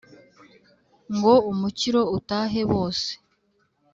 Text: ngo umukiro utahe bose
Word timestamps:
ngo 1.15 1.33
umukiro 1.51 2.01
utahe 2.17 2.61
bose 2.71 3.09